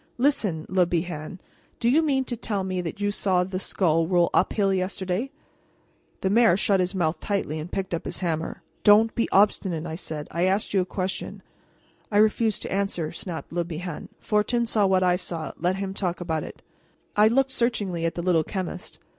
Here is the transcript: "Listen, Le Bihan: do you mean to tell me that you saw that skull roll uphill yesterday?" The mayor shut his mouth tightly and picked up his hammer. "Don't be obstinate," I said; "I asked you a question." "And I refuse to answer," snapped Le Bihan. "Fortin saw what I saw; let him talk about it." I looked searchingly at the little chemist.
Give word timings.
"Listen, 0.17 0.65
Le 0.67 0.87
Bihan: 0.87 1.37
do 1.79 1.87
you 1.87 2.01
mean 2.01 2.25
to 2.25 2.35
tell 2.35 2.63
me 2.63 2.81
that 2.81 2.99
you 2.99 3.11
saw 3.11 3.43
that 3.43 3.59
skull 3.59 4.07
roll 4.07 4.31
uphill 4.33 4.73
yesterday?" 4.73 5.29
The 6.21 6.29
mayor 6.31 6.57
shut 6.57 6.79
his 6.79 6.95
mouth 6.95 7.19
tightly 7.19 7.59
and 7.59 7.71
picked 7.71 7.93
up 7.93 8.05
his 8.05 8.21
hammer. 8.21 8.63
"Don't 8.83 9.13
be 9.13 9.29
obstinate," 9.31 9.85
I 9.85 9.93
said; 9.93 10.27
"I 10.31 10.45
asked 10.45 10.73
you 10.73 10.81
a 10.81 10.85
question." 10.87 11.27
"And 11.27 11.41
I 12.13 12.17
refuse 12.17 12.57
to 12.61 12.71
answer," 12.73 13.11
snapped 13.11 13.53
Le 13.53 13.63
Bihan. 13.63 14.09
"Fortin 14.19 14.65
saw 14.65 14.87
what 14.87 15.03
I 15.03 15.17
saw; 15.17 15.51
let 15.59 15.75
him 15.75 15.93
talk 15.93 16.19
about 16.19 16.43
it." 16.43 16.63
I 17.15 17.27
looked 17.27 17.51
searchingly 17.51 18.03
at 18.03 18.15
the 18.15 18.23
little 18.23 18.43
chemist. 18.43 18.97